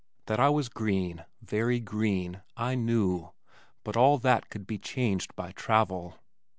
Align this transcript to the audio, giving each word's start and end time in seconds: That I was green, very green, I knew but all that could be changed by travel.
That 0.25 0.39
I 0.39 0.49
was 0.49 0.67
green, 0.67 1.25
very 1.43 1.79
green, 1.79 2.41
I 2.57 2.73
knew 2.73 3.33
but 3.83 3.95
all 3.95 4.17
that 4.17 4.49
could 4.49 4.65
be 4.65 4.79
changed 4.79 5.35
by 5.35 5.51
travel. 5.51 6.15